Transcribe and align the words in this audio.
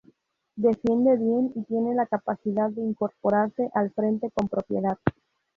Defiende 0.55 1.15
bien 1.15 1.51
y 1.55 1.63
tiene 1.65 1.93
la 1.93 2.07
capacidad 2.07 2.71
de 2.71 2.81
incorporarse 2.81 3.69
al 3.75 3.91
frente 3.91 4.31
con 4.31 4.49
propiedad. 4.49 4.97